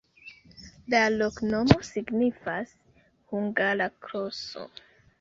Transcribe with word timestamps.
La 0.93 1.01
loknomo 1.17 1.77
signifas: 1.91 2.75
hungara-groso. 3.07 4.71